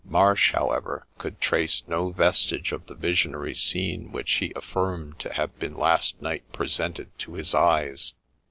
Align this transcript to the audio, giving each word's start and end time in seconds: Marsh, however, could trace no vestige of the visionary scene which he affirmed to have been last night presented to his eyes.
Marsh, 0.03 0.51
however, 0.53 1.05
could 1.19 1.39
trace 1.39 1.83
no 1.85 2.09
vestige 2.09 2.71
of 2.71 2.87
the 2.87 2.95
visionary 2.95 3.53
scene 3.53 4.11
which 4.11 4.31
he 4.31 4.51
affirmed 4.55 5.19
to 5.19 5.31
have 5.33 5.59
been 5.59 5.77
last 5.77 6.19
night 6.19 6.41
presented 6.51 7.15
to 7.19 7.35
his 7.35 7.53
eyes. 7.53 8.15